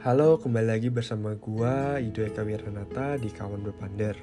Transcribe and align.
Halo, 0.00 0.40
kembali 0.40 0.64
lagi 0.64 0.88
bersama 0.88 1.36
gua 1.36 2.00
Ido 2.00 2.24
Eka 2.24 2.40
Wiranata 2.40 3.20
di 3.20 3.28
Kawan 3.28 3.60
Berpander. 3.60 4.16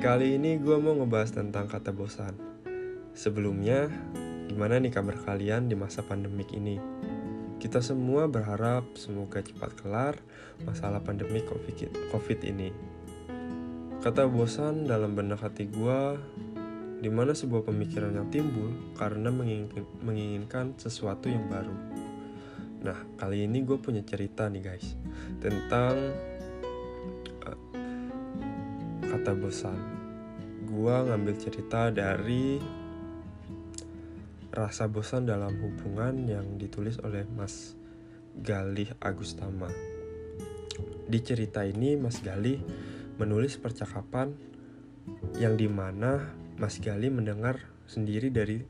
Kali 0.00 0.40
ini 0.40 0.56
gua 0.56 0.80
mau 0.80 0.96
ngebahas 0.96 1.36
tentang 1.36 1.68
kata 1.68 1.92
bosan. 1.92 2.32
Sebelumnya, 3.12 3.92
gimana 4.48 4.80
nih 4.80 4.88
kabar 4.88 5.20
kalian 5.20 5.68
di 5.68 5.76
masa 5.76 6.00
pandemik 6.00 6.56
ini? 6.56 6.80
Kita 7.60 7.84
semua 7.84 8.24
berharap 8.24 8.96
semoga 8.96 9.44
cepat 9.44 9.76
kelar 9.76 10.16
masalah 10.64 11.04
pandemi 11.04 11.44
COVID 11.44 12.40
ini. 12.48 12.72
Kata 14.00 14.24
bosan 14.32 14.88
dalam 14.88 15.12
benak 15.12 15.44
hati 15.44 15.68
gua 15.68 16.16
di 17.04 17.12
mana 17.12 17.36
sebuah 17.36 17.68
pemikiran 17.68 18.16
yang 18.16 18.32
timbul 18.32 18.96
karena 18.96 19.28
menginginkan 20.00 20.72
sesuatu 20.80 21.28
yang 21.28 21.52
baru 21.52 22.00
Nah, 22.80 22.96
kali 23.20 23.44
ini 23.44 23.60
gue 23.60 23.76
punya 23.76 24.00
cerita 24.00 24.48
nih 24.48 24.62
guys 24.64 24.96
tentang 25.44 25.96
uh, 27.44 27.58
kata 29.04 29.32
bosan. 29.36 29.78
Gue 30.64 30.94
ngambil 30.96 31.34
cerita 31.36 31.92
dari 31.92 32.56
rasa 34.48 34.88
bosan 34.88 35.28
dalam 35.28 35.52
hubungan 35.60 36.24
yang 36.24 36.46
ditulis 36.56 36.96
oleh 37.04 37.28
Mas 37.28 37.76
Galih 38.40 38.96
Agustama. 38.96 39.68
Di 41.04 41.20
cerita 41.20 41.68
ini 41.68 42.00
Mas 42.00 42.24
Galih 42.24 42.64
menulis 43.20 43.60
percakapan 43.60 44.32
yang 45.36 45.60
di 45.60 45.68
mana 45.68 46.32
Mas 46.56 46.80
Galih 46.80 47.12
mendengar 47.12 47.60
sendiri 47.84 48.32
dari 48.32 48.64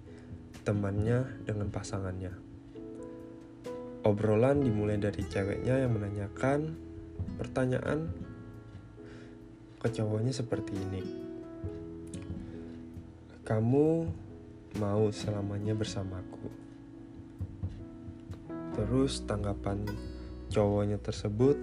temannya 0.66 1.46
dengan 1.46 1.70
pasangannya. 1.70 2.49
Obrolan 4.00 4.64
dimulai 4.64 4.96
dari 4.96 5.20
ceweknya 5.28 5.76
yang 5.84 5.92
menanyakan 5.92 6.72
pertanyaan 7.36 8.08
ke 9.76 9.88
cowoknya 9.92 10.32
seperti 10.32 10.72
ini. 10.72 11.02
Kamu 13.44 13.88
mau 14.80 15.04
selamanya 15.12 15.76
bersamaku? 15.76 16.48
Terus 18.72 19.20
tanggapan 19.28 19.84
cowoknya 20.48 20.96
tersebut, 20.96 21.60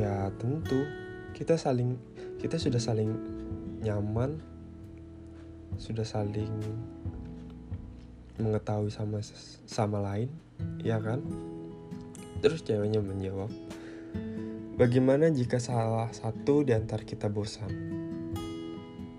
ya 0.00 0.32
tentu 0.40 0.88
kita 1.36 1.60
saling 1.60 2.00
kita 2.40 2.56
sudah 2.56 2.80
saling 2.80 3.12
nyaman, 3.84 4.40
sudah 5.76 6.06
saling 6.06 6.48
mengetahui 8.38 8.88
sama 8.88 9.18
sama 9.66 9.98
lain, 10.00 10.30
ya 10.80 11.02
kan? 11.02 11.18
Terus 12.38 12.62
ceweknya 12.62 13.02
menjawab, 13.02 13.50
Bagaimana 14.78 15.26
jika 15.26 15.58
salah 15.58 16.06
satu 16.14 16.62
di 16.62 16.70
antara 16.70 17.02
kita 17.02 17.26
bosan? 17.26 17.66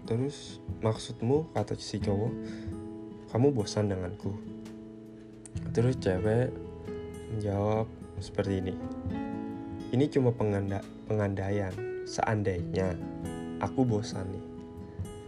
Terus 0.08 0.64
maksudmu 0.80 1.52
kata 1.52 1.76
si 1.76 2.00
cowok, 2.00 2.32
kamu 3.28 3.52
bosan 3.52 3.92
denganku? 3.92 4.40
Terus 5.76 6.00
cewek 6.00 6.56
menjawab 7.28 7.92
seperti 8.24 8.64
ini. 8.64 8.76
Ini 9.92 10.08
cuma 10.08 10.32
penganda 10.32 10.80
pengandaian. 11.12 11.76
Seandainya 12.08 12.96
aku 13.60 13.84
bosan 13.84 14.32
nih. 14.32 14.46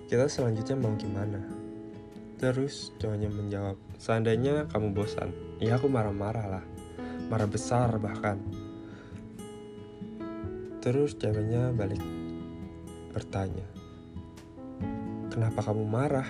Kita 0.07 0.31
selanjutnya 0.31 0.79
mau 0.79 0.95
gimana? 0.95 1.43
Terus 2.39 2.95
cowoknya 3.03 3.27
menjawab, 3.27 3.75
seandainya 3.99 4.71
kamu 4.71 4.95
bosan, 4.95 5.35
ya 5.59 5.75
aku 5.75 5.91
marah-marah 5.91 6.47
lah 6.47 6.65
marah 7.31 7.47
besar 7.47 7.95
bahkan. 7.95 8.35
Terus 10.83 11.15
ceweknya 11.15 11.71
balik 11.71 12.03
bertanya 13.15 13.71
kenapa 15.31 15.63
kamu 15.63 15.87
marah? 15.87 16.27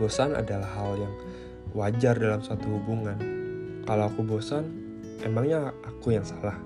Bosan 0.00 0.32
adalah 0.32 0.70
hal 0.72 0.96
yang 0.96 1.14
wajar 1.76 2.16
dalam 2.16 2.40
suatu 2.40 2.64
hubungan. 2.64 3.20
Kalau 3.84 4.08
aku 4.08 4.24
bosan 4.24 4.64
emangnya 5.20 5.76
aku 5.84 6.16
yang 6.16 6.24
salah? 6.24 6.56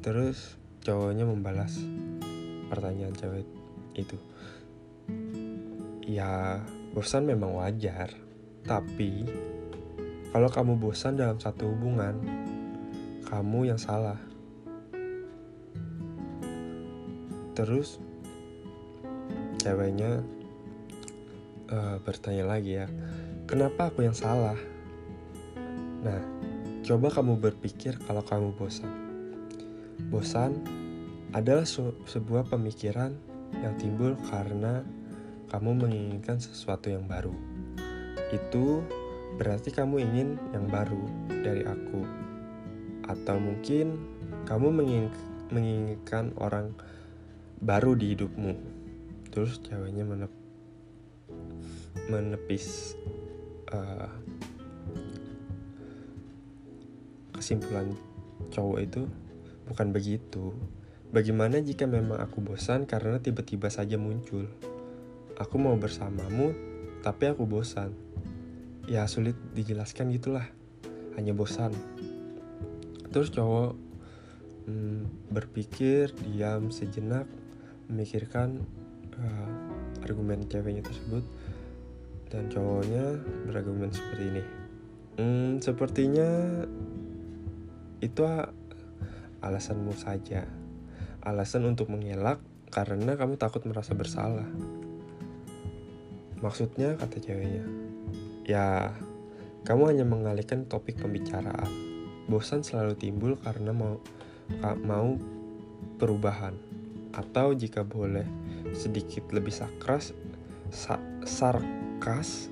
Terus 0.00 0.56
cowoknya 0.80 1.28
membalas 1.28 1.76
pertanyaan 2.72 3.12
cewek 3.12 3.44
itu. 4.00 4.16
Ya 6.08 6.62
bosan 6.96 7.28
memang 7.28 7.52
wajar 7.52 8.08
tapi 8.64 9.28
kalau 10.28 10.48
kamu 10.52 10.76
bosan 10.76 11.16
dalam 11.16 11.40
satu 11.40 11.72
hubungan, 11.72 12.20
kamu 13.24 13.72
yang 13.72 13.80
salah. 13.80 14.20
Terus 17.56 17.98
ceweknya 19.58 20.22
uh, 21.72 21.96
bertanya 22.04 22.44
lagi 22.44 22.78
ya, 22.78 22.86
kenapa 23.48 23.88
aku 23.88 24.04
yang 24.04 24.14
salah? 24.14 24.56
Nah, 26.04 26.22
coba 26.86 27.10
kamu 27.10 27.40
berpikir 27.40 27.98
kalau 28.06 28.22
kamu 28.22 28.54
bosan. 28.54 28.92
Bosan 30.12 30.62
adalah 31.34 31.66
sebuah 32.08 32.48
pemikiran 32.48 33.12
yang 33.64 33.74
timbul 33.80 34.14
karena 34.30 34.84
kamu 35.48 35.88
menginginkan 35.88 36.36
sesuatu 36.38 36.92
yang 36.92 37.08
baru. 37.08 37.32
Itu 38.30 38.84
berarti 39.36 39.68
kamu 39.68 40.00
ingin 40.00 40.28
yang 40.56 40.64
baru 40.70 41.04
dari 41.28 41.66
aku. 41.68 42.00
Atau 43.04 43.36
mungkin 43.36 44.00
kamu 44.48 44.72
menginginkan 45.52 46.32
orang 46.40 46.72
baru 47.60 47.92
di 47.92 48.16
hidupmu. 48.16 48.52
Terus 49.28 49.60
ceweknya 49.60 50.08
menep 50.08 50.32
menepis 52.08 52.96
uh, 53.68 54.08
kesimpulan 57.36 57.92
cowok 58.48 58.78
itu 58.80 59.02
bukan 59.68 59.92
begitu. 59.92 60.56
Bagaimana 61.08 61.60
jika 61.64 61.88
memang 61.88 62.20
aku 62.20 62.44
bosan 62.44 62.84
karena 62.84 63.16
tiba-tiba 63.20 63.72
saja 63.72 63.96
muncul? 63.96 64.44
Aku 65.40 65.56
mau 65.56 65.72
bersamamu, 65.78 66.52
tapi 67.00 67.30
aku 67.30 67.48
bosan 67.48 67.96
ya 68.88 69.04
sulit 69.04 69.36
dijelaskan 69.52 70.08
gitulah. 70.16 70.48
Hanya 71.20 71.36
bosan. 71.36 71.76
Terus 73.12 73.28
cowok 73.28 73.76
hmm, 74.64 75.28
berpikir 75.28 76.16
diam 76.24 76.72
sejenak 76.72 77.28
memikirkan 77.92 78.64
uh, 79.20 79.50
argumen 80.00 80.48
ceweknya 80.48 80.80
tersebut. 80.80 81.20
Dan 82.32 82.48
cowoknya 82.48 83.20
berargumen 83.48 83.92
seperti 83.92 84.24
ini. 84.24 84.42
Hmm, 85.20 85.52
sepertinya 85.60 86.64
itu 88.00 88.20
alasanmu 89.44 89.92
saja. 89.96 90.48
Alasan 91.20 91.68
untuk 91.68 91.92
mengelak 91.92 92.40
karena 92.72 93.16
kamu 93.20 93.36
takut 93.36 93.64
merasa 93.68 93.92
bersalah. 93.92 94.48
Maksudnya 96.38 96.94
kata 96.94 97.18
ceweknya 97.18 97.88
Ya, 98.48 98.96
kamu 99.68 99.92
hanya 99.92 100.08
mengalihkan 100.08 100.64
topik 100.64 101.04
pembicaraan. 101.04 101.68
Bosan 102.32 102.64
selalu 102.64 102.96
timbul 102.96 103.36
karena 103.36 103.76
mau 103.76 104.00
mau 104.80 105.20
perubahan. 106.00 106.56
Atau 107.12 107.52
jika 107.52 107.84
boleh 107.84 108.24
sedikit 108.72 109.28
lebih 109.36 109.52
sakras, 109.52 110.16
sa 110.72 110.96
sarkas, 111.28 112.48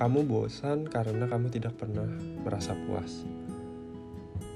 kamu 0.00 0.24
bosan 0.24 0.88
karena 0.88 1.28
kamu 1.28 1.52
tidak 1.52 1.76
pernah 1.76 2.08
merasa 2.40 2.72
puas. 2.88 3.28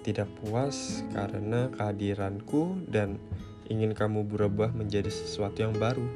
Tidak 0.00 0.32
puas 0.40 1.04
karena 1.12 1.68
kehadiranku 1.76 2.88
dan 2.88 3.20
ingin 3.68 3.92
kamu 3.92 4.24
berubah 4.24 4.72
menjadi 4.72 5.12
sesuatu 5.12 5.60
yang 5.60 5.76
baru 5.76 6.08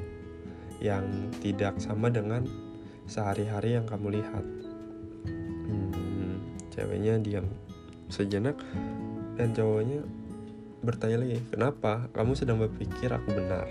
yang 0.81 1.05
tidak 1.45 1.77
sama 1.77 2.09
dengan 2.09 2.49
sehari-hari 3.05 3.77
yang 3.77 3.85
kamu 3.85 4.21
lihat. 4.21 4.64
Ceweknya 6.75 7.17
diam 7.23 7.47
sejenak 8.11 8.59
dan 9.39 9.55
cowoknya 9.55 10.03
bertanya 10.85 11.17
lagi, 11.25 11.41
kenapa 11.49 12.11
kamu 12.13 12.37
sedang 12.37 12.61
berpikir 12.61 13.09
aku 13.09 13.33
benar? 13.33 13.65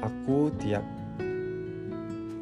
Aku 0.00 0.54
tiap 0.56 0.86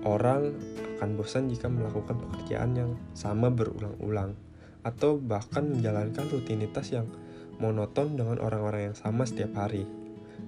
orang 0.06 0.54
akan 0.96 1.10
bosan 1.18 1.50
jika 1.50 1.66
melakukan 1.66 2.20
pekerjaan 2.20 2.76
yang 2.76 2.92
sama 3.16 3.50
berulang-ulang 3.50 4.38
atau 4.86 5.18
bahkan 5.18 5.66
menjalankan 5.66 6.30
rutinitas 6.30 6.94
yang 6.94 7.10
monoton 7.58 8.14
dengan 8.14 8.38
orang-orang 8.38 8.92
yang 8.92 8.96
sama 8.96 9.26
setiap 9.26 9.56
hari. 9.58 9.82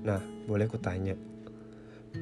Nah, 0.05 0.21
boleh 0.47 0.71
kutanya, 0.71 1.19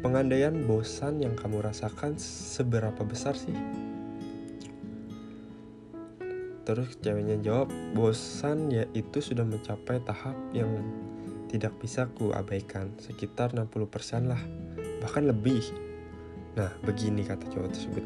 Pengandaian 0.02 0.66
bosan 0.66 1.22
yang 1.22 1.38
kamu 1.38 1.62
rasakan 1.62 2.18
seberapa 2.18 3.06
besar 3.06 3.38
sih? 3.38 3.54
Terus 6.66 6.98
ceweknya 6.98 7.38
jawab 7.38 7.70
bosan 7.94 8.74
ya 8.74 8.82
itu 8.90 9.22
sudah 9.22 9.46
mencapai 9.46 10.02
tahap 10.02 10.34
yang 10.50 10.82
tidak 11.46 11.70
bisa 11.78 12.10
ku 12.10 12.34
abaikan 12.34 12.90
sekitar 12.98 13.54
60% 13.54 14.26
lah 14.26 14.42
bahkan 14.98 15.30
lebih. 15.30 15.62
Nah 16.58 16.74
begini 16.82 17.22
kata 17.22 17.46
cowok 17.46 17.70
tersebut. 17.70 18.04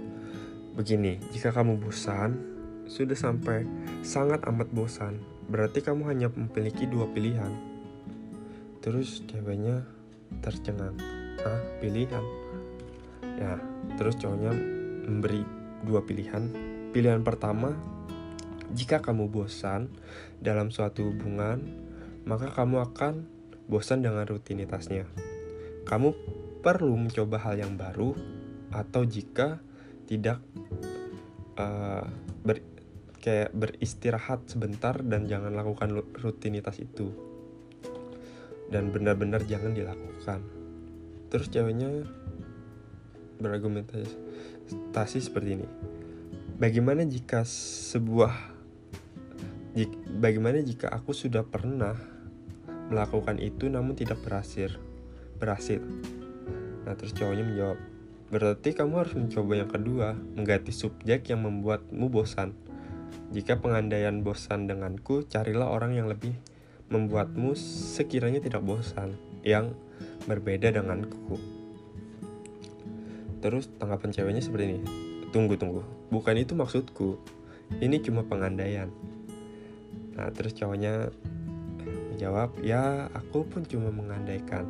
Begini 0.76 1.16
jika 1.32 1.56
kamu 1.56 1.80
bosan 1.80 2.36
sudah 2.84 3.16
sampai 3.16 3.64
sangat 4.04 4.44
amat 4.44 4.68
bosan 4.76 5.16
berarti 5.48 5.80
kamu 5.80 6.04
hanya 6.12 6.28
memiliki 6.28 6.84
dua 6.84 7.08
pilihan. 7.08 7.56
Terus 8.84 9.24
ceweknya 9.24 9.88
tercengang. 10.44 11.00
Ah 11.40 11.60
pilihan? 11.80 12.24
Ya 13.40 13.56
terus 13.96 14.20
cowoknya 14.20 14.52
memberi 15.08 15.48
dua 15.88 16.04
pilihan. 16.04 16.52
Pilihan 16.92 17.24
pertama 17.24 17.72
jika 18.74 19.02
kamu 19.02 19.26
bosan 19.30 19.90
dalam 20.38 20.70
suatu 20.70 21.10
hubungan, 21.10 21.60
maka 22.26 22.52
kamu 22.52 22.80
akan 22.90 23.26
bosan 23.66 24.02
dengan 24.02 24.26
rutinitasnya. 24.26 25.06
Kamu 25.86 26.08
perlu 26.60 26.94
mencoba 26.94 27.40
hal 27.40 27.58
yang 27.58 27.74
baru, 27.74 28.14
atau 28.70 29.02
jika 29.02 29.58
tidak 30.06 30.38
uh, 31.58 32.06
ber, 32.46 32.62
kayak 33.18 33.50
beristirahat 33.54 34.46
sebentar 34.46 34.98
dan 35.02 35.26
jangan 35.26 35.54
lakukan 35.54 36.02
rutinitas 36.18 36.78
itu. 36.78 37.10
Dan 38.70 38.94
benar-benar 38.94 39.42
jangan 39.50 39.74
dilakukan. 39.74 40.40
Terus 41.30 41.50
ceweknya 41.50 42.06
berargumentasi 43.42 45.18
seperti 45.18 45.50
ini. 45.58 45.66
Bagaimana 46.60 47.02
jika 47.08 47.42
sebuah 47.42 48.59
bagaimana 50.18 50.58
jika 50.62 50.90
aku 50.90 51.14
sudah 51.14 51.46
pernah 51.46 51.94
melakukan 52.90 53.38
itu 53.38 53.70
namun 53.70 53.94
tidak 53.94 54.18
berhasil? 54.22 54.74
Berhasil. 55.38 55.78
Nah, 56.86 56.98
terus 56.98 57.14
cowoknya 57.14 57.44
menjawab, 57.46 57.78
berarti 58.34 58.74
kamu 58.74 58.94
harus 58.98 59.14
mencoba 59.14 59.52
yang 59.54 59.70
kedua, 59.70 60.08
mengganti 60.34 60.74
subjek 60.74 61.30
yang 61.30 61.46
membuatmu 61.46 62.10
bosan. 62.10 62.56
Jika 63.30 63.62
pengandaian 63.62 64.26
bosan 64.26 64.66
denganku, 64.66 65.22
carilah 65.30 65.70
orang 65.70 65.94
yang 65.94 66.10
lebih 66.10 66.34
membuatmu 66.90 67.54
sekiranya 67.54 68.42
tidak 68.42 68.66
bosan, 68.66 69.14
yang 69.46 69.70
berbeda 70.26 70.74
denganku. 70.74 71.38
Terus 73.40 73.70
tanggapan 73.78 74.10
ceweknya 74.10 74.42
seperti 74.42 74.64
ini. 74.66 74.80
Tunggu, 75.30 75.54
tunggu. 75.54 75.86
Bukan 76.10 76.36
itu 76.36 76.58
maksudku. 76.58 77.22
Ini 77.78 78.02
cuma 78.02 78.26
pengandaian. 78.26 78.90
Nah 80.20 80.28
terus 80.36 80.52
cowoknya 80.52 81.08
menjawab, 82.12 82.60
ya 82.60 83.08
aku 83.16 83.48
pun 83.48 83.64
cuma 83.64 83.88
mengandaikan. 83.88 84.68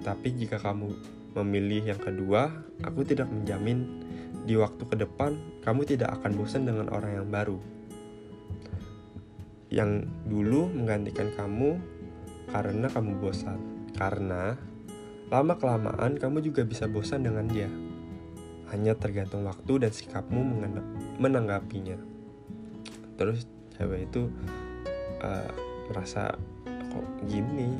Tapi 0.00 0.32
jika 0.32 0.56
kamu 0.56 0.88
memilih 1.36 1.92
yang 1.92 2.00
kedua, 2.00 2.48
aku 2.80 3.04
tidak 3.04 3.28
menjamin 3.28 4.00
di 4.48 4.56
waktu 4.56 4.80
ke 4.88 4.96
depan 4.96 5.36
kamu 5.60 5.84
tidak 5.84 6.16
akan 6.16 6.32
bosan 6.40 6.64
dengan 6.64 6.88
orang 6.88 7.20
yang 7.20 7.28
baru. 7.28 7.60
Yang 9.68 10.08
dulu 10.24 10.72
menggantikan 10.72 11.28
kamu 11.36 11.76
karena 12.48 12.88
kamu 12.88 13.20
bosan. 13.20 13.60
Karena 13.92 14.56
lama 15.28 15.54
kelamaan 15.60 16.16
kamu 16.16 16.40
juga 16.40 16.64
bisa 16.64 16.88
bosan 16.88 17.28
dengan 17.28 17.44
dia. 17.44 17.68
Hanya 18.72 18.96
tergantung 18.96 19.44
waktu 19.44 19.84
dan 19.84 19.92
sikapmu 19.92 20.40
menanggapinya. 21.20 22.00
Terus 23.20 23.44
cewek 23.76 24.08
itu 24.10 24.28
uh, 25.22 25.50
merasa 25.90 26.36
kok 26.70 27.06
gini? 27.26 27.72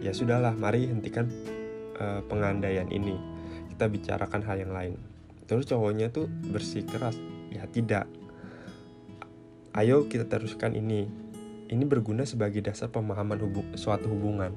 Ya 0.00 0.14
sudahlah 0.14 0.54
mari 0.54 0.86
hentikan 0.86 1.26
uh, 1.98 2.20
pengandaian 2.26 2.86
ini. 2.92 3.18
Kita 3.72 3.90
bicarakan 3.90 4.42
hal 4.46 4.56
yang 4.62 4.72
lain. 4.72 4.94
Terus 5.46 5.66
cowoknya 5.68 6.10
tuh 6.10 6.26
bersikeras 6.26 7.18
ya 7.52 7.66
tidak. 7.70 8.06
Ayo 9.76 10.08
kita 10.08 10.26
teruskan 10.26 10.72
ini. 10.72 11.06
Ini 11.66 11.82
berguna 11.82 12.22
sebagai 12.22 12.62
dasar 12.62 12.94
pemahaman 12.94 13.42
hubung, 13.42 13.74
suatu 13.74 14.06
hubungan. 14.06 14.54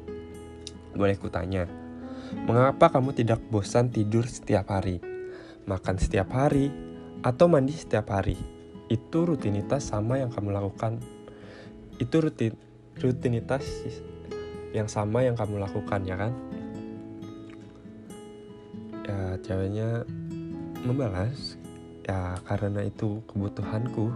Boleh 0.94 1.18
kutanya 1.18 1.66
mengapa 2.46 2.94
kamu 2.94 3.18
tidak 3.18 3.42
bosan 3.50 3.90
tidur 3.90 4.30
setiap 4.30 4.70
hari? 4.70 5.02
Makan 5.66 5.98
setiap 5.98 6.30
hari? 6.30 6.70
Atau 7.26 7.50
mandi 7.50 7.74
setiap 7.74 8.14
hari 8.14 8.59
itu 8.90 9.20
rutinitas 9.22 9.86
sama 9.94 10.18
yang 10.18 10.34
kamu 10.34 10.50
lakukan. 10.50 10.98
Itu 12.02 12.26
rutin 12.26 12.58
rutinitas 13.00 13.64
yang 14.74 14.90
sama 14.90 15.24
yang 15.24 15.38
kamu 15.38 15.62
lakukan 15.62 16.02
ya 16.04 16.18
kan? 16.18 16.34
Ya 19.06 19.38
ceweknya 19.46 20.04
membalas. 20.84 21.56
Ya 22.10 22.42
karena 22.50 22.82
itu 22.82 23.22
kebutuhanku 23.30 24.10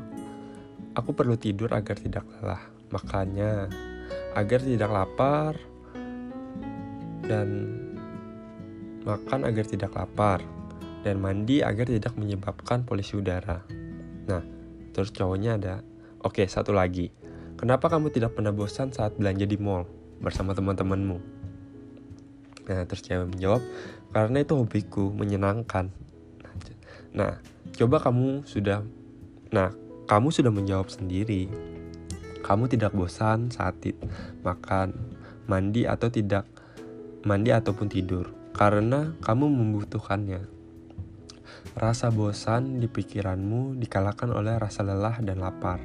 aku 0.98 1.10
perlu 1.14 1.38
tidur 1.38 1.70
agar 1.70 1.94
tidak 2.02 2.25
lelah. 2.42 2.66
Makanya 2.90 3.70
agar 4.34 4.60
tidak 4.66 4.90
lapar 4.90 5.54
dan 7.30 7.70
makan 9.06 9.46
agar 9.46 9.66
tidak 9.70 9.94
lapar 9.94 10.42
dan 11.06 11.20
mandi 11.22 11.62
agar 11.62 11.86
tidak 11.86 12.18
menyebabkan 12.18 12.81
polusi 12.81 13.20
udara. 13.20 13.62
Nah 14.25 14.62
terus 14.94 15.12
cowoknya 15.12 15.57
ada 15.57 15.75
oke 16.22 16.45
satu 16.45 16.72
lagi 16.72 17.12
Kenapa 17.63 17.88
kamu 17.88 18.12
tidak 18.12 18.36
pernah 18.36 18.51
bosan 18.51 18.92
saat 18.92 19.16
belanja 19.16 19.48
di 19.48 19.56
mall 19.56 19.88
bersama 20.19 20.51
teman-temanmu? 20.51 21.16
Nah, 22.68 22.84
terus 22.84 23.00
cewek 23.07 23.31
menjawab, 23.31 23.63
karena 24.12 24.44
itu 24.44 24.54
hobiku, 24.60 25.07
menyenangkan. 25.16 25.88
Nah, 27.16 27.40
coba 27.72 28.04
kamu 28.04 28.44
sudah, 28.44 28.84
nah, 29.56 29.72
kamu 30.12 30.28
sudah 30.36 30.51
menjawab 30.51 30.92
sendiri. 30.92 31.48
Kamu 32.44 32.68
tidak 32.68 32.92
bosan 32.92 33.48
saat 33.48 33.80
makan, 34.44 34.92
mandi 35.48 35.88
atau 35.88 36.12
tidak 36.12 36.44
mandi 37.24 37.56
ataupun 37.56 37.88
tidur, 37.88 38.28
karena 38.51 39.16
kamu 39.24 39.48
membutuhkannya. 39.48 40.53
Rasa 41.74 42.14
bosan 42.14 42.78
di 42.78 42.86
pikiranmu 42.86 43.82
dikalahkan 43.82 44.30
oleh 44.30 44.62
rasa 44.62 44.86
lelah 44.86 45.18
dan 45.25 45.42
lapar 45.42 45.82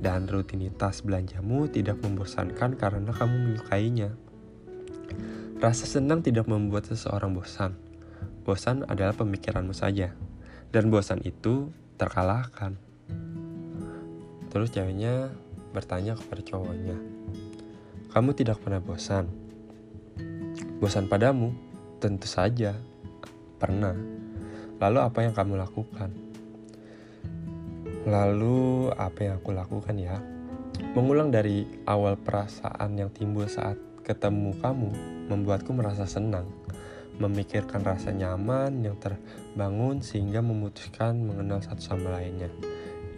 dan 0.00 0.24
rutinitas 0.24 1.04
belanjamu 1.04 1.68
tidak 1.68 2.00
membosankan 2.00 2.76
karena 2.80 3.12
kamu 3.12 3.36
menyukainya. 3.36 4.16
Rasa 5.60 5.84
senang 5.84 6.24
tidak 6.24 6.48
membuat 6.48 6.88
seseorang 6.88 7.36
bosan. 7.36 7.76
Bosan 8.48 8.88
adalah 8.88 9.12
pemikiranmu 9.12 9.76
saja, 9.76 10.16
dan 10.72 10.88
bosan 10.88 11.20
itu 11.20 11.68
terkalahkan. 12.00 12.80
Terus 14.48 14.72
ceweknya 14.72 15.28
bertanya 15.76 16.16
kepada 16.16 16.40
cowoknya, 16.48 16.96
"Kamu 18.16 18.32
tidak 18.32 18.64
pernah 18.64 18.80
bosan?" 18.80 19.28
"Bosan 20.80 21.12
padamu?" 21.12 21.52
"Tentu 22.00 22.24
saja, 22.24 22.72
pernah." 23.60 24.09
"Lalu 24.80 24.98
apa 24.98 25.18
yang 25.22 25.34
kamu 25.36 25.60
lakukan?" 25.60 26.30
Lalu 28.08 28.88
apa 28.96 29.18
yang 29.28 29.34
aku 29.36 29.52
lakukan 29.52 29.96
ya? 30.00 30.16
Mengulang 30.96 31.28
dari 31.28 31.68
awal 31.84 32.16
perasaan 32.16 32.96
yang 32.96 33.12
timbul 33.12 33.44
saat 33.44 33.76
ketemu 34.00 34.56
kamu 34.58 34.90
membuatku 35.28 35.70
merasa 35.76 36.08
senang, 36.08 36.48
memikirkan 37.20 37.84
rasa 37.84 38.10
nyaman 38.10 38.80
yang 38.80 38.96
terbangun 38.96 40.00
sehingga 40.00 40.40
memutuskan 40.40 41.20
mengenal 41.20 41.60
satu 41.60 41.84
sama 41.84 42.16
lainnya. 42.16 42.48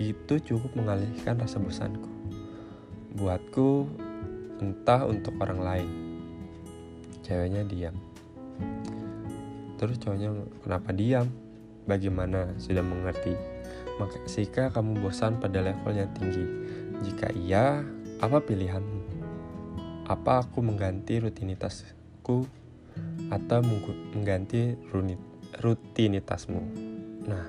Itu 0.02 0.42
cukup 0.42 0.74
mengalihkan 0.74 1.38
rasa 1.38 1.62
bosanku. 1.62 2.10
Buatku 3.14 3.86
entah 4.58 5.06
untuk 5.06 5.38
orang 5.38 5.60
lain. 5.62 5.90
Ceweknya 7.22 7.62
diam. 7.64 7.94
Terus 9.78 9.96
cowoknya 10.02 10.34
kenapa 10.66 10.90
diam? 10.90 11.41
Bagaimana 11.82 12.54
sudah 12.62 12.82
mengerti 12.84 13.34
maka 14.00 14.16
jika 14.24 14.72
kamu 14.72 15.04
bosan 15.04 15.36
pada 15.38 15.60
level 15.60 15.92
yang 15.92 16.10
tinggi? 16.16 16.44
Jika 17.04 17.28
iya, 17.34 17.84
apa 18.22 18.38
pilihanmu? 18.40 19.00
Apa 20.08 20.42
aku 20.46 20.64
mengganti 20.64 21.20
rutinitasku 21.20 22.46
atau 23.30 23.60
mengganti 24.14 24.74
rutinitasmu? 25.60 26.62
Nah, 27.28 27.46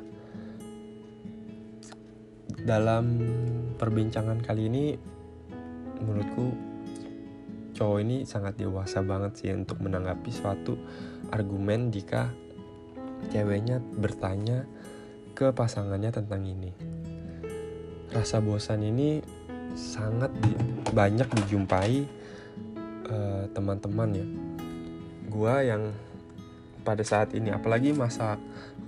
dalam 2.64 3.06
perbincangan 3.82 4.40
kali 4.44 4.70
ini 4.70 4.86
menurutku 6.04 6.54
cowok 7.74 8.00
ini 8.06 8.18
sangat 8.30 8.62
dewasa 8.62 9.02
banget 9.02 9.32
sih 9.42 9.50
untuk 9.56 9.82
menanggapi 9.82 10.30
suatu 10.30 10.78
argumen 11.34 11.90
jika 11.90 12.30
ceweknya 13.32 13.80
bertanya 13.80 14.66
ke 15.34 15.50
pasangannya 15.54 16.12
tentang 16.14 16.44
ini. 16.46 16.72
rasa 18.14 18.38
bosan 18.38 18.86
ini 18.86 19.26
sangat 19.74 20.30
di, 20.38 20.54
banyak 20.94 21.26
dijumpai 21.34 22.06
uh, 23.10 23.50
teman-teman 23.58 24.10
ya. 24.14 24.28
Gua 25.34 25.66
yang 25.66 25.90
pada 26.86 27.02
saat 27.02 27.34
ini 27.34 27.50
apalagi 27.50 27.90
masa 27.90 28.38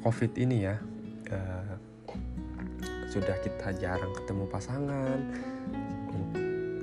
covid 0.06 0.30
ini 0.38 0.68
ya 0.70 0.78
uh, 1.34 1.74
sudah 3.10 3.40
kita 3.42 3.74
jarang 3.80 4.14
ketemu 4.14 4.46
pasangan. 4.46 5.20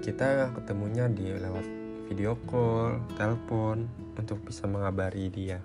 Kita 0.02 0.50
ketemunya 0.50 1.06
di 1.06 1.30
lewat 1.30 1.66
video 2.10 2.34
call 2.48 2.98
telepon 3.14 3.86
untuk 4.18 4.42
bisa 4.42 4.66
mengabari 4.66 5.30
dia. 5.30 5.62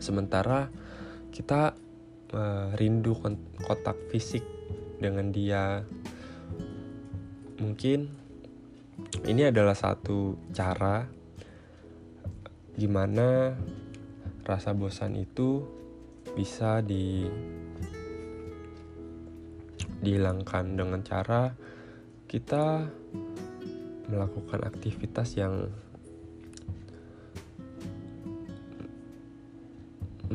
Sementara 0.00 0.70
kita 1.34 1.74
uh, 2.30 2.70
rindu 2.78 3.18
kontak 3.66 3.98
fisik 4.14 4.46
dengan 5.02 5.34
dia. 5.34 5.82
Mungkin 7.58 8.06
ini 9.26 9.42
adalah 9.50 9.74
satu 9.74 10.38
cara 10.54 11.10
gimana 12.78 13.58
rasa 14.46 14.70
bosan 14.78 15.18
itu 15.18 15.66
bisa 16.38 16.78
di 16.86 17.26
dihilangkan. 20.06 20.78
Dengan 20.78 21.02
cara 21.02 21.50
kita 22.30 22.86
melakukan 24.06 24.62
aktivitas 24.62 25.34
yang 25.34 25.66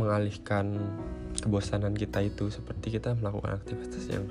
mengalihkan 0.10 0.74
kebosanan 1.38 1.94
kita 1.94 2.26
itu. 2.26 2.50
Seperti 2.50 2.98
kita 2.98 3.14
melakukan 3.14 3.62
aktivitas 3.62 4.10
yang 4.10 4.26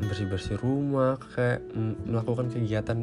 bersih-bersih 0.00 0.56
rumah 0.56 1.20
kayak 1.36 1.60
melakukan 2.08 2.48
kegiatan 2.48 2.96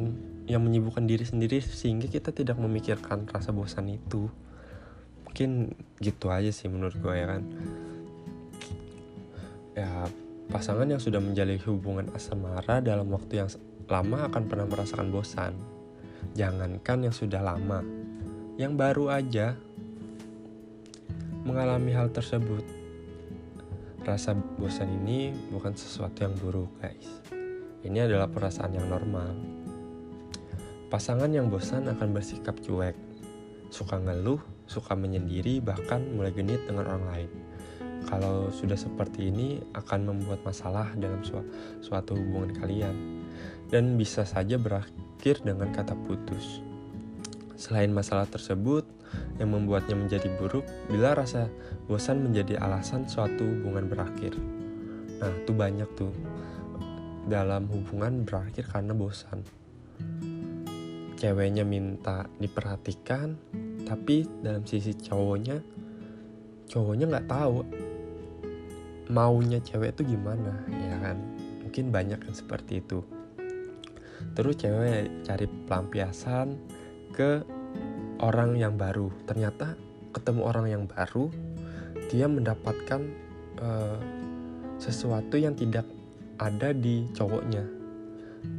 yang 0.50 0.66
menyibukkan 0.66 1.06
diri 1.06 1.22
sendiri 1.22 1.62
sehingga 1.62 2.10
kita 2.10 2.34
tidak 2.34 2.58
memikirkan 2.58 3.30
rasa 3.30 3.54
bosan 3.54 3.94
itu. 3.94 4.26
Mungkin 5.22 5.78
gitu 6.02 6.26
aja 6.34 6.50
sih 6.50 6.66
menurut 6.66 6.98
gue 6.98 7.14
ya 7.14 7.26
kan? 7.30 7.42
Ya 9.78 9.90
pasangan 10.50 10.90
yang 10.90 10.98
sudah 10.98 11.22
menjalin 11.22 11.62
hubungan 11.70 12.10
asmara 12.18 12.82
dalam 12.82 13.06
waktu 13.14 13.46
yang 13.46 13.50
lama 13.86 14.26
akan 14.26 14.42
pernah 14.50 14.66
merasakan 14.66 15.14
bosan. 15.14 15.54
Jangankan 16.34 17.06
yang 17.06 17.14
sudah 17.14 17.38
lama 17.38 17.86
yang 18.56 18.72
baru 18.74 19.12
aja 19.12 19.54
mengalami 21.46 21.94
hal 21.94 22.10
tersebut 22.10 22.66
Rasa 24.06 24.38
bosan 24.38 25.02
ini 25.02 25.34
bukan 25.50 25.74
sesuatu 25.74 26.22
yang 26.22 26.30
buruk, 26.38 26.70
guys. 26.78 27.10
Ini 27.82 28.06
adalah 28.06 28.30
perasaan 28.30 28.78
yang 28.78 28.86
normal. 28.86 29.34
Pasangan 30.86 31.26
yang 31.26 31.50
bosan 31.50 31.90
akan 31.90 32.14
bersikap 32.14 32.54
cuek, 32.62 32.94
suka 33.74 33.98
ngeluh, 33.98 34.38
suka 34.70 34.94
menyendiri, 34.94 35.58
bahkan 35.58 36.06
mulai 36.14 36.30
genit 36.30 36.62
dengan 36.70 36.86
orang 36.86 37.04
lain. 37.10 37.30
Kalau 38.06 38.54
sudah 38.54 38.78
seperti 38.78 39.26
ini, 39.34 39.58
akan 39.74 40.06
membuat 40.06 40.38
masalah 40.46 40.94
dalam 40.94 41.26
su 41.26 41.42
suatu 41.82 42.14
hubungan 42.14 42.54
kalian, 42.62 43.26
dan 43.74 43.98
bisa 43.98 44.22
saja 44.22 44.54
berakhir 44.54 45.42
dengan 45.42 45.74
kata 45.74 45.98
putus. 46.06 46.62
Selain 47.56 47.88
masalah 47.88 48.28
tersebut, 48.28 48.84
yang 49.40 49.52
membuatnya 49.52 49.96
menjadi 49.96 50.28
buruk 50.36 50.64
bila 50.88 51.16
rasa 51.16 51.48
bosan 51.88 52.24
menjadi 52.24 52.60
alasan 52.60 53.08
suatu 53.08 53.44
hubungan 53.44 53.88
berakhir. 53.88 54.36
Nah, 55.16 55.32
itu 55.32 55.52
banyak 55.56 55.88
tuh 55.96 56.12
dalam 57.26 57.66
hubungan 57.72 58.28
berakhir 58.28 58.68
karena 58.68 58.92
bosan. 58.92 59.40
Ceweknya 61.16 61.64
minta 61.64 62.28
diperhatikan, 62.36 63.32
tapi 63.88 64.28
dalam 64.44 64.68
sisi 64.68 64.92
cowoknya, 64.92 65.56
cowoknya 66.68 67.04
nggak 67.08 67.28
tahu 67.30 67.64
maunya 69.08 69.62
cewek 69.64 69.96
itu 69.96 70.12
gimana, 70.12 70.60
ya 70.68 70.96
kan? 71.00 71.16
Mungkin 71.64 71.88
banyak 71.88 72.20
yang 72.20 72.36
seperti 72.36 72.84
itu. 72.84 73.00
Terus 74.36 74.54
cewek 74.60 75.24
cari 75.24 75.46
pelampiasan 75.64 76.75
ke 77.16 77.40
orang 78.20 78.60
yang 78.60 78.76
baru. 78.76 79.08
Ternyata 79.24 79.72
ketemu 80.12 80.40
orang 80.44 80.66
yang 80.68 80.84
baru 80.84 81.32
dia 82.12 82.28
mendapatkan 82.28 83.00
uh, 83.58 83.98
sesuatu 84.76 85.40
yang 85.40 85.56
tidak 85.56 85.88
ada 86.36 86.76
di 86.76 87.08
cowoknya. 87.16 87.64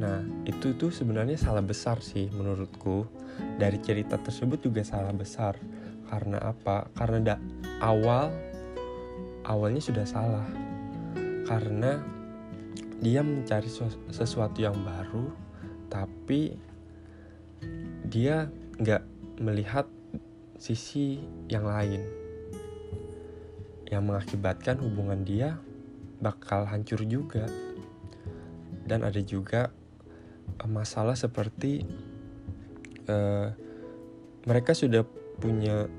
Nah 0.01 0.19
itu 0.43 0.73
tuh 0.75 0.89
sebenarnya 0.89 1.37
salah 1.37 1.61
besar 1.61 2.01
sih 2.01 2.27
menurutku. 2.33 3.05
Dari 3.37 3.77
cerita 3.77 4.17
tersebut 4.17 4.65
juga 4.65 4.81
salah 4.81 5.13
besar. 5.13 5.61
Karena 6.09 6.41
apa? 6.41 6.89
Karena 6.97 7.19
da 7.21 7.35
awal 7.85 8.33
awalnya 9.45 9.79
sudah 9.79 10.05
salah. 10.09 10.47
Karena 11.45 12.01
dia 12.97 13.21
mencari 13.21 13.69
sesuatu 14.09 14.57
yang 14.57 14.73
baru 14.81 15.29
tapi 15.87 16.57
dia 18.07 18.47
nggak 18.79 19.03
melihat 19.43 19.85
sisi 20.57 21.21
yang 21.51 21.67
lain. 21.67 22.01
Yang 23.87 24.03
mengakibatkan 24.03 24.79
hubungan 24.83 25.21
dia 25.23 25.59
bakal 26.19 26.65
hancur 26.67 27.03
juga. 27.05 27.45
Dan 28.87 29.03
ada 29.03 29.19
juga 29.19 29.69
uh, 30.63 30.69
masalah 30.71 31.13
seperti 31.13 31.83
uh, 33.11 33.51
mereka 34.47 34.71
sudah 34.71 35.03
punya 35.37 35.91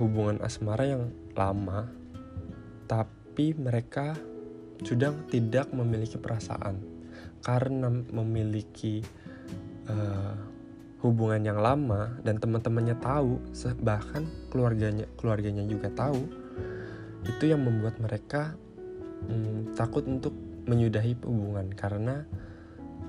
hubungan 0.00 0.40
asmara 0.42 0.88
yang 0.88 1.12
lama 1.36 1.86
tapi 2.88 3.54
mereka 3.56 4.16
sudah 4.82 5.14
tidak 5.30 5.70
memiliki 5.72 6.16
perasaan. 6.18 6.80
Karena 7.42 7.88
memiliki 7.90 9.02
uh, 9.88 10.36
hubungan 11.02 11.42
yang 11.42 11.58
lama 11.58 12.14
dan 12.22 12.38
teman-temannya 12.38 12.96
tahu 13.02 13.42
bahkan 13.82 14.24
keluarganya 14.54 15.10
keluarganya 15.18 15.66
juga 15.66 15.90
tahu 15.90 16.22
itu 17.26 17.50
yang 17.50 17.62
membuat 17.62 17.98
mereka 18.02 18.54
hmm, 19.26 19.78
takut 19.78 20.02
untuk 20.06 20.34
menyudahi 20.66 21.18
hubungan. 21.22 21.70
Karena 21.74 22.22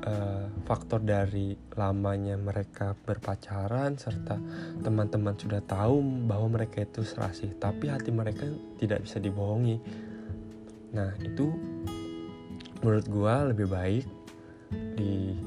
uh, 0.06 0.46
faktor 0.66 1.02
dari 1.02 1.58
lamanya 1.74 2.38
mereka 2.38 2.94
berpacaran 2.94 3.98
serta 3.98 4.38
teman-teman 4.82 5.38
sudah 5.38 5.62
tahu 5.66 6.02
bahwa 6.30 6.60
mereka 6.62 6.86
itu 6.86 7.02
serasi 7.06 7.54
tapi 7.58 7.90
hati 7.90 8.10
mereka 8.14 8.46
tidak 8.78 9.06
bisa 9.06 9.18
dibohongi. 9.18 9.78
Nah 10.94 11.14
itu 11.22 11.50
menurut 12.82 13.06
gua 13.10 13.50
lebih 13.50 13.70
baik 13.70 14.06
di 14.98 15.38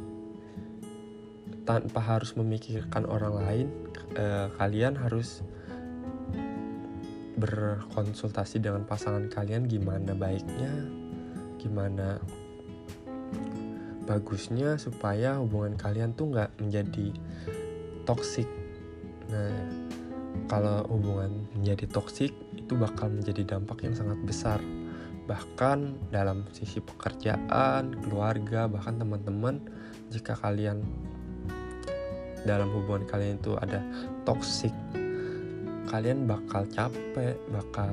tanpa 1.66 1.98
harus 1.98 2.38
memikirkan 2.38 3.04
orang 3.04 3.34
lain 3.36 3.66
eh, 4.14 4.46
kalian 4.56 4.94
harus 4.96 5.42
berkonsultasi 7.36 8.64
dengan 8.64 8.88
pasangan 8.88 9.28
kalian 9.28 9.68
gimana 9.68 10.16
baiknya 10.16 10.72
gimana 11.60 12.16
bagusnya 14.08 14.80
supaya 14.80 15.36
hubungan 15.36 15.76
kalian 15.76 16.16
tuh 16.16 16.32
nggak 16.32 16.54
menjadi 16.62 17.12
toksik 18.08 18.48
nah 19.28 19.52
kalau 20.46 20.86
hubungan 20.92 21.48
menjadi 21.58 21.90
toksik 21.90 22.30
itu 22.54 22.72
bakal 22.76 23.08
menjadi 23.10 23.56
dampak 23.56 23.82
yang 23.82 23.96
sangat 23.96 24.20
besar. 24.22 24.60
Bahkan 25.26 26.10
dalam 26.14 26.46
sisi 26.54 26.78
pekerjaan 26.78 27.98
keluarga 28.04 28.70
bahkan 28.70 29.00
teman-teman 29.00 29.58
jika 30.12 30.38
kalian 30.38 30.86
dalam 32.46 32.70
hubungan 32.70 33.04
kalian 33.10 33.36
itu 33.42 33.58
ada 33.58 33.82
toxic 34.22 34.72
kalian 35.90 36.26
bakal 36.30 36.62
capek 36.70 37.34
bakal 37.50 37.90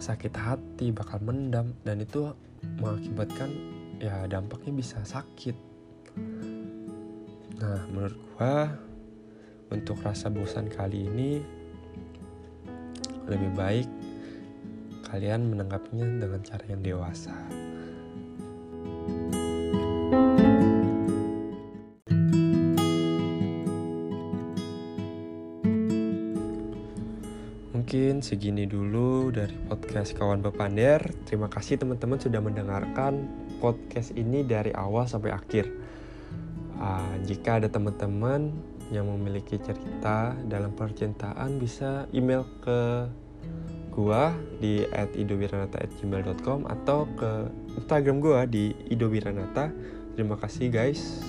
sakit 0.00 0.32
hati 0.32 0.92
bakal 0.92 1.20
mendam 1.20 1.72
dan 1.84 2.00
itu 2.00 2.32
mengakibatkan 2.80 3.52
ya 4.00 4.24
dampaknya 4.28 4.72
bisa 4.76 5.00
sakit 5.04 5.56
nah 7.60 7.84
menurut 7.92 8.16
gua 8.36 8.72
untuk 9.72 10.00
rasa 10.00 10.32
bosan 10.32 10.68
kali 10.68 11.08
ini 11.08 11.40
lebih 13.28 13.52
baik 13.54 13.88
kalian 15.10 15.50
menanggapinya 15.50 16.06
dengan 16.22 16.40
cara 16.46 16.64
yang 16.70 16.82
dewasa. 16.86 17.34
Segini 28.20 28.68
dulu 28.68 29.32
dari 29.32 29.52
podcast 29.68 30.12
Kawan 30.16 30.44
Bepander. 30.44 31.00
Terima 31.24 31.48
kasih 31.48 31.80
teman-teman 31.80 32.20
sudah 32.20 32.40
mendengarkan 32.40 33.28
podcast 33.60 34.12
ini 34.16 34.44
dari 34.44 34.72
awal 34.72 35.08
sampai 35.08 35.32
akhir. 35.32 35.68
Uh, 36.80 37.16
jika 37.28 37.60
ada 37.60 37.68
teman-teman 37.68 38.52
yang 38.88 39.08
memiliki 39.08 39.56
cerita 39.60 40.32
dalam 40.48 40.72
percintaan 40.72 41.60
bisa 41.60 42.08
email 42.16 42.44
ke 42.64 43.08
gua 43.92 44.32
di 44.60 44.84
@idowiranata@gmail.com 44.92 46.68
atau 46.68 47.04
ke 47.16 47.30
Instagram 47.80 48.16
gua 48.20 48.44
di 48.48 48.72
idowiranata. 48.88 49.72
Terima 50.16 50.36
kasih 50.36 50.68
guys 50.68 51.20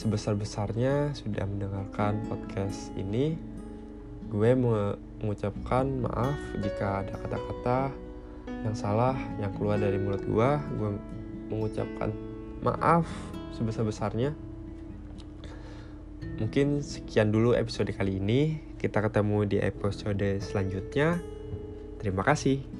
sebesar-besarnya 0.00 1.12
sudah 1.12 1.44
mendengarkan 1.44 2.24
podcast 2.24 2.88
ini. 2.96 3.36
Gue 4.30 4.56
mengucapkan 5.20 5.86
maaf 6.00 6.36
jika 6.60 7.04
ada 7.04 7.14
kata-kata 7.20 7.78
yang 8.64 8.76
salah 8.76 9.16
yang 9.38 9.52
keluar 9.56 9.76
dari 9.76 9.96
mulut 10.00 10.24
gue. 10.24 10.50
Gue 10.76 10.90
mengucapkan 11.52 12.10
maaf 12.64 13.06
sebesar-besarnya. 13.56 14.32
Mungkin 16.40 16.80
sekian 16.80 17.32
dulu 17.32 17.52
episode 17.52 17.92
kali 17.92 18.16
ini. 18.16 18.60
Kita 18.80 19.04
ketemu 19.04 19.44
di 19.44 19.56
episode 19.60 20.40
selanjutnya. 20.40 21.20
Terima 22.00 22.24
kasih. 22.24 22.79